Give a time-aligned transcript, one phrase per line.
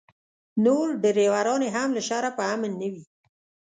[0.65, 3.03] نور ډریوران یې هم له شره په امن نه وي.